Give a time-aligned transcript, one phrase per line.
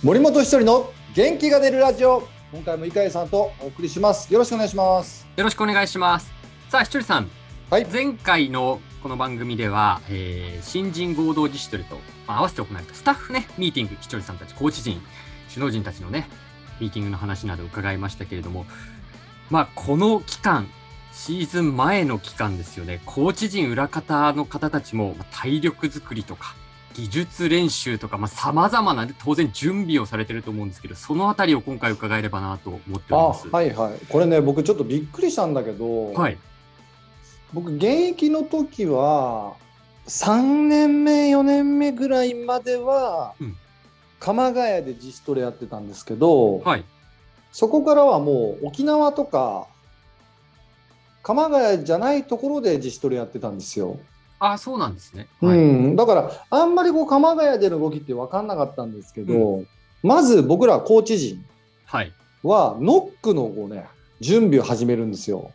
[0.00, 2.22] 森本一人の元気が出るラジオ。
[2.52, 4.32] 今回も井上さんとお送りします。
[4.32, 5.26] よろしくお願いします。
[5.36, 6.32] よろしくお願いします。
[6.68, 7.28] さあ、ひとりさん。
[7.68, 7.84] はい。
[7.84, 11.96] 前回のこの番組では、えー新人合同自主トレと、
[12.28, 15.02] まあ合わせて行われたスタッフね、ミーティング、ひとりさんたち、コーチ陣、
[15.48, 16.28] 首脳陣たちのね、
[16.78, 18.66] ミーティングの話など伺いましたけれども、
[19.50, 20.68] まあ、この期間、
[21.12, 26.54] シーズン前の期間ですよね、コーチ陣裏方の方たちも、まあ体力作りとか、
[26.98, 33.48] 技術練習とか、まあ、様々な、当然準備をされてると思うんですけど、そのあたりを今回伺えればなと思っておりあます。
[33.48, 36.36] はいはいこれね僕ちょっとびっくりしたんだけど、はい。
[37.54, 39.54] 僕現役の時は
[40.08, 43.56] 3年目4年目ぐらいまでは、うん
[44.20, 46.84] 鎌ヶ谷で自主トレやってたんですけど、はい。
[47.52, 49.68] そこからはもう沖縄とか
[51.22, 54.00] 鎌ヶ谷じゃないところで自主トレやってたんですよ。
[54.40, 55.28] あ、そうなんですね。
[55.42, 55.58] うはい。
[55.58, 59.64] ん、だからあんまりこう鎌ヶ谷での動きって分かんなかったんですけど、
[60.02, 61.44] まず僕らコーチ陣
[62.42, 63.86] はノックのこう、ね、
[64.20, 65.52] 準備を始めるんですよ。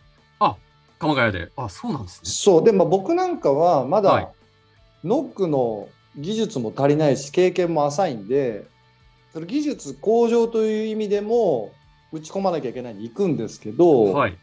[1.04, 1.52] 鎌ヶ谷で。
[1.58, 2.30] あ、そうなんですね。
[2.30, 4.32] そうでも僕なんかはまはいだ
[5.04, 8.66] ノックの技術も足りないし経験も浅いんで
[9.34, 11.74] その技術向上という意味でも
[12.14, 14.38] 打ち込まなきゃいけないんで行くんですけど、はい。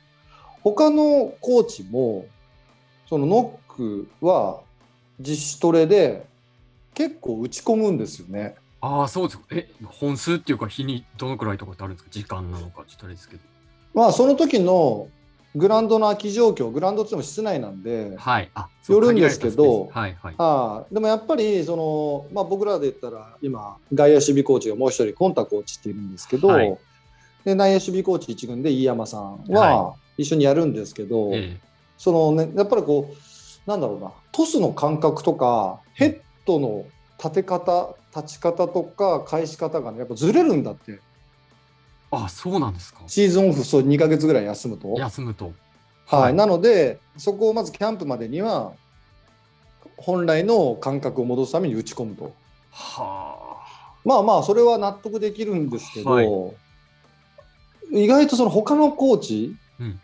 [0.63, 2.27] 他のコーチも
[3.09, 4.61] そのノックは
[5.19, 6.27] 自主トレで
[6.95, 8.57] 結構打ち込むんですよね。
[8.81, 9.45] ああ、そうですか。
[9.51, 12.11] え、本数っていうか、日にどのくらいとかってあるんですか？
[12.11, 13.43] 時間なのか、ちょっとあれですけど。
[13.95, 15.09] まあその時の
[15.57, 18.51] グラウンドの空き状況グラウンドっても室内なんで、はい。
[18.55, 20.35] あ、よるんですけどはい、はい。
[20.39, 26.79] ああでもやっぱりその、まあ、僕らで言ったら今外野守備コーチがもう一人コンタコーチっているんですけど、はい
[27.45, 31.59] で内野守備コーチ一軍で飯山さんはは一緒にやるんですけど、え
[31.97, 33.17] そのねやっぱりこう
[33.67, 36.87] なんだろうなトスの感覚とかヘッドの
[37.19, 41.01] 立て方立ち方とか返し方がねやっぱずれるんだってえ
[42.11, 43.01] あ、そうなんですか。
[43.07, 44.95] シーズンオフそう2ヶ月ぐらい休むと。
[44.99, 45.53] 休むと。
[46.07, 48.73] はい、なのでそこをまずキャンプまでには
[49.97, 52.35] 本来の感覚を戻すために打ち込むと。
[52.73, 53.61] は
[54.05, 56.29] まあまあそれは納得できるんですけど、はい
[57.93, 60.01] 意外とその他のコーチ、うん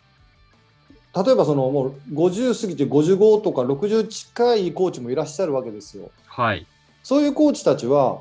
[1.25, 6.10] 例えばそのもう50過ぎて55とか60近いコーチもいらっしゃるわけですよ。
[6.28, 6.43] あ。
[6.43, 6.66] はい。
[7.03, 8.19] そういうコーチたちは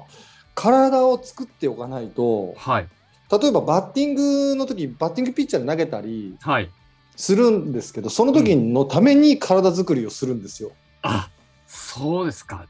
[0.53, 2.87] 体を作っておかないとはい。
[3.29, 6.69] 例えばバッティングの時バッティングピッチャーで投げたりはい。
[7.17, 10.71] するんですけどその時のために体作りをするんですよ。
[11.01, 11.29] あ、
[11.67, 12.65] そうですか。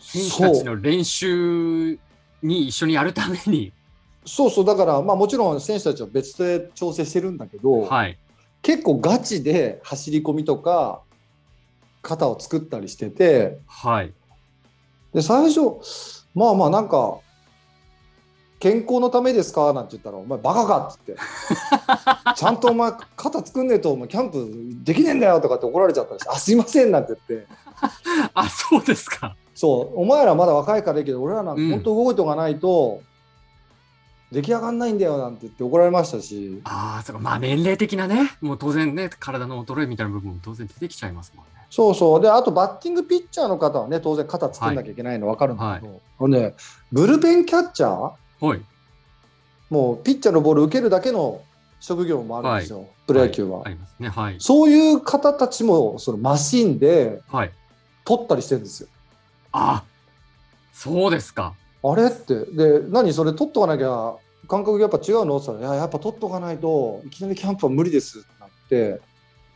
[0.00, 1.98] 選手たちの練習
[2.42, 3.72] に一緒にやるために。
[4.26, 8.18] そうそうだからまあもちろん選手たちは別で調整してるんだけど、はい。
[8.64, 11.02] 結構ガチで走り込みとか
[12.02, 14.12] 肩を作ったりしててはい。
[15.12, 15.60] で最初
[16.34, 17.18] まあまあなんか
[18.58, 19.72] 健康のためですか？
[19.74, 21.24] なんて言ったら「お前バカか」って言って
[22.34, 24.50] 「ちゃんとお前肩作んねえとお前キャンプ
[24.82, 27.46] できねえんだよ」とかって怒られちゃったりして「あすいません」なんて言って。
[28.32, 29.36] あ、そうですか。
[29.54, 30.00] そう。
[30.00, 31.68] お前らまだ若いからいいけど俺らなんうん。
[31.68, 33.02] か本当動いておかないと
[34.34, 37.22] 出来上がんないんだよなんて言って怒られましたしああ、そうか。
[37.22, 41.52] まあ、年齢的なね、もう当然ね、体の衰えみたいな部分も当然出てきちゃいますもんね。
[41.70, 42.20] そうそう。
[42.20, 46.54] で、あとバッティングピッチャーの方はね、当然肩作んなきゃいけないの分かるんだけど、これね、
[46.92, 48.60] ブルペンキャッチャー、はい。
[49.70, 51.40] もうピッチャーのボール受けるだけの
[51.80, 53.62] 職業もあるんですよ、プロ野球は。
[53.64, 54.08] ありますね。
[54.08, 54.36] はい。
[54.38, 57.52] そういう方たちもそのマシンではい。
[58.04, 58.88] 取ったりしてるんですよ。
[59.52, 59.82] あ、
[60.72, 61.54] そうですか。
[61.82, 62.44] あれって。
[62.46, 64.14] で、何それ取っとかなきゃ
[64.48, 69.00] 感覚やっぱ違うのって言ったら、いや、やっぱ取っとかないといきなりキャンプは無理ですってなって、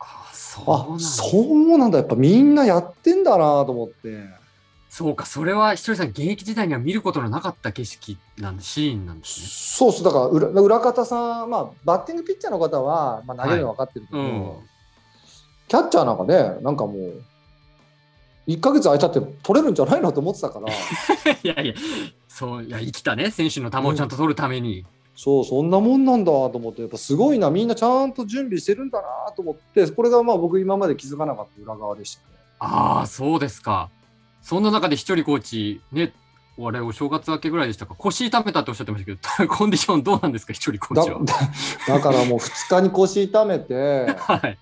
[0.01, 1.99] あ、そうそうなんだ。
[1.99, 4.39] やっぱみんなやってんだなと思って。
[4.89, 9.47] そうか、それはひとりさん、現役時代には見ることのなかった景色なんで、シーンなんですね。
[9.49, 14.53] そうそう、だから裏裏方さん、まあ、バッティングピッチャーの方は、まあ、投げるの分かってるけど、うん。
[15.69, 17.23] キャッチャーなんかね、なんかもう、
[18.49, 21.75] 1ヶ月空いたって取れるんじゃないのと思ってたから、 いやいや、
[22.27, 24.87] そう、いや、生きたね、選手の球をちゃんと取るために。
[25.15, 32.27] そう、そんなもんなんだと思って、やっぱすごいな、みんなちゃんと準備してるんだなと思って、これがまあ僕、今まで気づかなかった裏側でしたね。
[32.61, 33.91] ああ、そうですか。
[34.41, 36.15] そんな中で一人コーチ、ね、
[36.61, 41.21] あれ、お正月明けぐらいでしたか、腰痛めたっておっしゃってましたけど、 コンディションどうなんですか、一人コーだチは。
[41.23, 41.35] だ
[41.87, 44.59] だからもう2日に腰痛めて、 はい。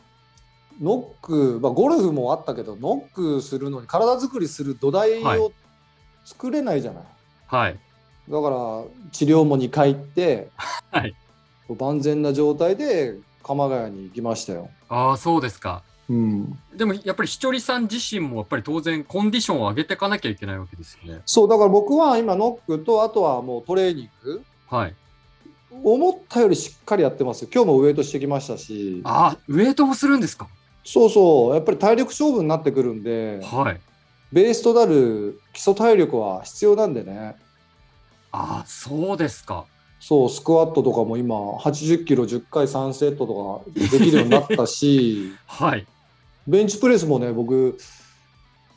[0.80, 5.52] ノック、まあ、ゴルフもあったけど、ノックするのに体作りする土台はいを
[6.24, 7.04] 作れないじゃない。
[7.46, 7.78] はい。
[8.28, 8.56] だから
[9.12, 10.50] 治療も2回行って、
[10.90, 11.14] はい
[11.78, 14.70] 万全な状態で鎌ヶ谷に行きましたよ。
[14.88, 15.82] ああ、そうですか。
[16.08, 21.20] うん、でもやっぱりひとりさん自身もやっぱり当然コンディションを上げていかなきゃいけないわけですよね。
[21.26, 24.94] そうだから僕は今ノックとあとはもうトレーニングはい。
[25.82, 30.48] 思ったよりしっかりやってますよ今日もウエイトしてきましたしあ、ウエイトもするんですか？
[30.86, 33.80] そうそうやっぱり体力勝負になってくるんではい。
[34.32, 37.36] ベースとなる基礎体力は必要なんでね
[38.30, 39.64] あ、そうですか。
[39.98, 45.86] そうスクワットとかも今80キロ10回3セットとかできるようになったし はい。
[46.46, 47.76] ベンチプレスもね僕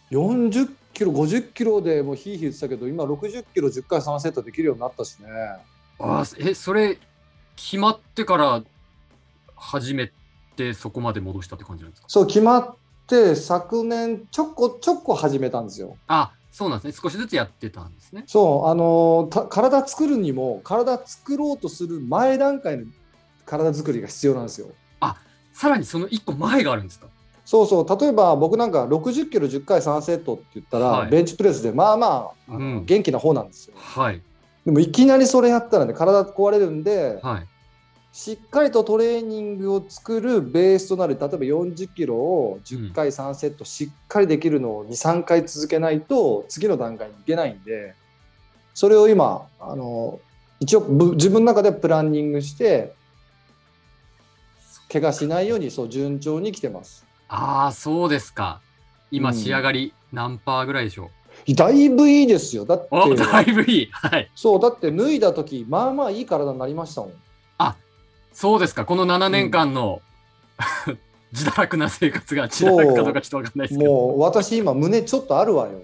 [0.09, 5.27] 40キロ50キロでもうヒーヒー言ってたけど今60キロ10回3セットできるようになったしね
[5.99, 6.97] あ、え、それ
[7.55, 8.63] 決まってから
[9.55, 10.11] 始め
[10.59, 12.07] てそこまで戻したって感じなんですか？
[12.09, 12.75] そう決まっ
[13.07, 17.01] て昨年ちょこちょこ始めたんですよあ、そうなんですね。
[17.01, 18.23] 少しずつやってたんですね。
[18.27, 22.85] そうあのた体作るにも体作ろうとする前段階の
[23.45, 24.67] 体作りが必要なんですよ
[25.53, 27.07] さらにその一個前があるんですか？
[27.45, 34.21] そうそう例えば僕なんか60キロ10回3セットって言ったら、はいベンチプレスでまあまあうん元気な方なんですよはい。
[34.65, 37.47] でもいきなりそれやったらね体壊れるんで、はい。
[38.11, 47.93] しっかりとトレーニングを作るベースとなる例えば40キロを10回3セットしっかりできるのを23回続けないと次の段階に行けないんで
[48.73, 50.19] それを今あの
[50.59, 52.93] 一応ぶ自分の中でプランニングして
[54.91, 58.59] 怪我しないようにそう順調に来てますああ、そうですか。
[59.11, 61.11] 今うん仕上がり何パーぐらいでしょ
[61.55, 63.89] だいぶいいですよだってだいぶいい。
[63.91, 64.31] はい。
[64.35, 67.13] そうだって脱いだ時まあまあいい体になりましたもん
[68.39, 68.85] そうですか。
[68.85, 70.01] この7年間の、
[71.33, 73.91] 自堕落な生活が自堕落かどうかちょっとわかんないですけど。
[73.91, 75.81] もう私今胸ちょっとあるわよ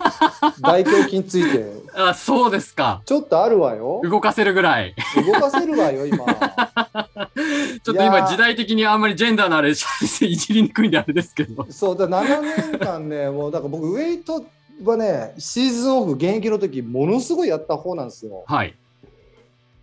[0.62, 3.02] 大胸筋ついてあ、そうですか。
[3.04, 4.94] ちょっとあるわよ動かせるぐらい。
[5.26, 6.24] 動かせるわよ、今。
[6.24, 11.66] ちょっと今時代的にあんまりジェンダーのあれいじりにくいんであれですけど。
[11.68, 14.42] そう、だ7年間ね、もうだから僕、ウェイト
[14.82, 18.44] はね、シーズンオフ、現役の時ものすごいやった方なんですよ。
[18.46, 18.74] はい。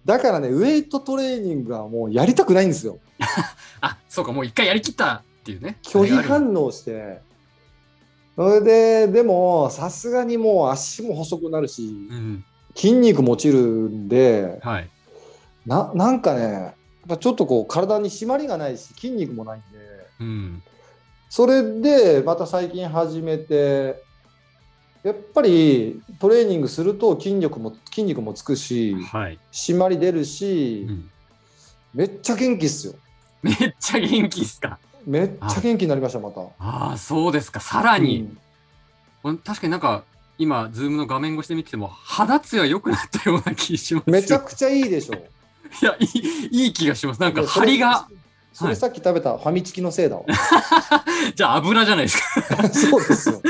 [0.09, 2.97] だからね、ウェイトトレーニングはもうやりたくないんですよ。
[3.79, 5.77] あ、そうか、もう一回やりきったっていうね。
[5.83, 7.21] 拒否反応して。
[8.35, 12.43] それで、でも、さすがにもう足も細くなるしう、ん。
[12.75, 14.89] 筋肉も落ちるんで、はい。
[15.67, 16.73] ななんかね、やっ
[17.07, 19.77] ぱちょっとこう、体に締まりがないし、筋肉もないんで、
[20.21, 20.63] うん。
[21.29, 24.01] それでまた最近始めて
[25.03, 29.39] やっぱりトレーニングすると筋力も筋肉もつくしはい。
[29.51, 31.09] 締まり出るし、うん
[31.91, 32.93] めっちゃ元気っすよ
[33.41, 34.77] めっちゃ元気っすか？
[35.07, 37.59] めっちゃ元気になりましたまたああ、そうですか。
[37.59, 38.29] さらに、
[39.23, 40.03] うん確かになんか、
[40.37, 44.13] 今、ズームの画面越しで見てても、肌ツヤ良くなったような気しますよ。
[44.13, 45.15] めちゃくちゃいいでしょ
[45.81, 46.05] いや、い
[46.51, 47.21] い、いい気がします。
[47.21, 48.07] なんか、張りが。
[48.53, 50.23] それさっき食べたファミチキのせいだわ
[51.35, 52.69] じゃあ、油じゃないですか。
[52.69, 53.41] そうですよ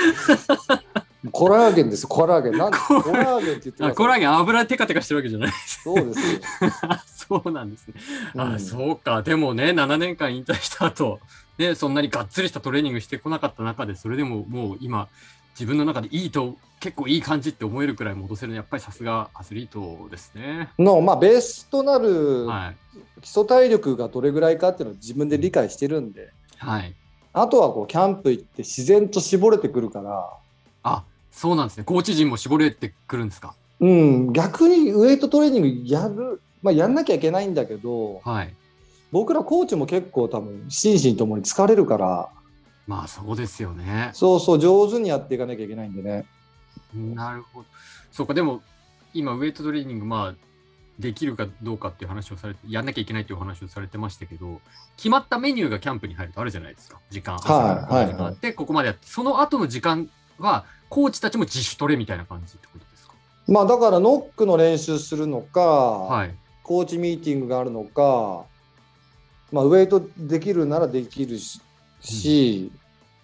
[1.40, 5.52] コラーゲンですコラーゲンなんコラーゲンって言ってくださいあコラーゲン、油テカテカしてるわけじゃない。
[5.66, 6.40] そうですよ、
[7.42, 7.94] そうなんですね。
[8.36, 9.22] あ、うんそうか。
[9.22, 11.22] でもね、7年間引退した後、
[11.58, 15.08] ね、そんなにがっつりしたトレーニングしてこなかった中で、それでももう今、
[15.54, 20.68] 自分の中でいいと、結構いい感じって思えるくらい戻せるのは、やっぱりさすがアスリートですね。
[20.78, 22.76] のまあベースとなるはい。
[23.22, 26.94] 基礎体力がどれぐらいかっていうのを自分で理解してるんではい。
[27.32, 30.30] あとはこうキャンプ行って自然と絞れてくるから、
[30.84, 31.04] あ、
[31.40, 31.86] そうなんですね。
[31.86, 33.56] コーチ陣も絞れてくるんですか？
[33.80, 38.54] うん、逆にウエイトトレーニングやる、まあ、やんなきゃいけないんだけどはい。
[39.12, 42.30] 僕らコーチも結構多分心身ともに疲れるから
[42.88, 44.10] まあ、そうですよね。
[44.14, 46.26] そうそう上手にやっていかなきゃいけないんでね
[46.94, 47.68] なるほど。
[48.12, 48.62] そうか、でも、
[49.14, 50.36] 今、ウェイトトレーニング、まあ、
[50.98, 54.60] できるかどうかっていう話をされて、やんなきゃいけないっていうお話をされてましたけど、
[54.98, 57.36] 決まったメニューがキャンプに入るとあるじゃないですか、時間。
[57.36, 63.14] 朝からこの時間はいで、ここまでやって、その後の時間は、コーチたちも自主トレみたいな感じってことですか？
[63.48, 66.36] まあだからノックの練習するのか、はい。
[66.64, 68.46] コーチミーティングがあるのか、
[69.52, 71.60] まあ、ウエイトできるならできるし、
[72.02, 72.72] し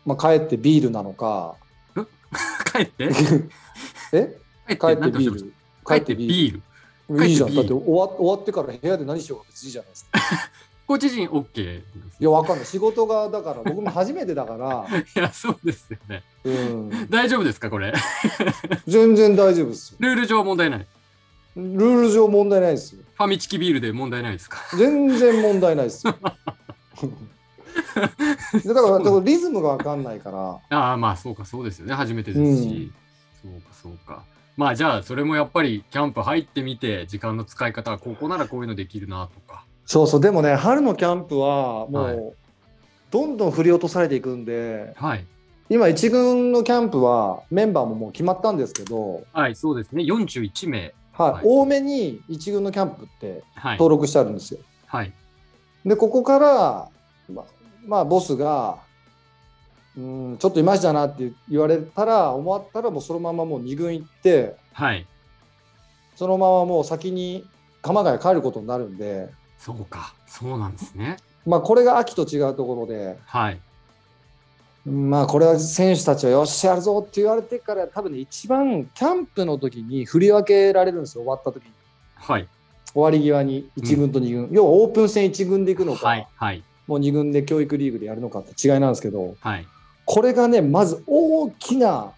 [0.06, 1.56] まあ、帰ってビールなのか
[2.74, 3.10] 帰って？
[4.14, 4.38] え？
[4.68, 5.54] 帰帰ってビール
[5.86, 6.62] た帰ってビー
[7.08, 7.28] ル。
[7.28, 7.54] いいじゃん。
[7.54, 10.20] だって終わ終わってから部屋で何しようが別にいいじゃないですか。
[10.88, 11.84] コーチ陣 OK い
[12.24, 12.66] や、わかんない。
[12.66, 16.24] 仕事が、だから、僕も初めてだから、 いや、そうですよね。
[16.44, 17.92] うん、大丈夫ですか、これ？
[18.88, 19.98] 全然大丈夫ですよ。
[20.00, 20.88] ルール上問題ない？
[21.56, 23.02] ルール上問題ないですよ。
[23.18, 24.60] ファミチキビールで問題ないですか？
[24.78, 26.16] 全然問題ないですよ。
[28.64, 30.32] で だから、リズムがわかんないか
[30.70, 31.94] ら、ああ、まあそうか、そうですよね。
[31.94, 32.92] 初めてですし。
[33.42, 34.24] そうか、そうか。
[34.58, 39.66] まあじゃあ、それもやっぱりキャンプ入ってみて、時間の使い方はここならこういうのできるなとか。
[39.86, 42.18] そうそう、でもね、春のキャンプはもう、はい
[43.16, 45.26] どんどん振り落とされていくんで、はい。
[45.70, 50.04] 今、1軍のキャンプはメンバーももう決まったんですけど、はい、そうですね。
[50.04, 50.94] 41名。
[51.14, 53.78] はいはい多めに1軍のキャンプってはい。
[53.78, 54.60] 登録してあるんですよ。
[54.88, 55.14] はい。
[55.86, 56.90] で、ここから、
[57.32, 57.46] ま
[57.88, 58.80] まあ、ボスが、
[59.98, 65.08] うん、ちょっといまいちだなって言われたら、思ったら、もうそのままもう2軍行って、はい。
[66.18, 67.48] そのままもう先に
[67.82, 69.30] 鎌ヶ谷帰ることになるんで、
[69.66, 70.14] そうか。
[70.28, 71.18] そうなんですね。
[71.44, 73.60] まあ、これが秋と違うところで、はい。
[74.88, 81.72] まあ、これは選手たちはよっしゃやるぞって言われてから、多分ね、一番キャンプの時に振り分けられるんですよ、終わった時に。
[82.14, 82.48] はい。
[82.94, 86.28] 終わり際に1軍と2軍、要はオープン戦1軍で行くのか、はい。
[86.36, 86.64] はい。
[86.86, 89.68] もう2軍で教育リーグでやるのかって違いなんですけど、はい。
[90.06, 92.12] これがね、まず大きな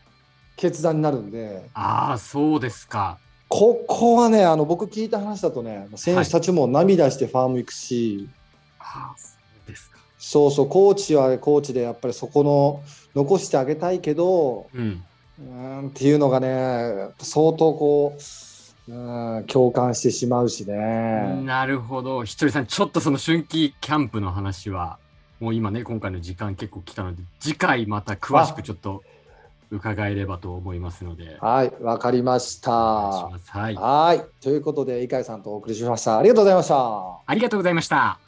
[0.57, 3.17] 決断になるんで、ああ、そうですか。
[3.49, 8.27] ここはね、あの僕聞いた話だとね、選手たちも涙してファーム行くし、
[8.79, 9.35] ああ、そ
[9.65, 9.97] うですか。
[10.17, 12.83] そうそう、コーチはコーチでやっぱりそこの
[13.15, 15.03] 残してあげたいけど、うん。
[15.39, 18.21] うーんっていうのがね、相当こう、
[18.89, 21.41] うん共感してしまうしね。
[21.43, 22.23] なるほど。
[22.23, 24.97] ひとりさん、ちょっとその春季キャンプの話は、
[25.41, 29.03] もう今ね、今回の時間結構来たので、次回また詳しくちょっと
[29.71, 31.37] 伺えればと思いますので。
[31.41, 32.71] はい、わかりました。
[32.71, 34.17] お願いしはい。
[34.17, 36.17] い、ということで、井海さんとお送りしました。
[36.17, 36.75] ありがとうございました。
[37.25, 38.26] ありがとうございました。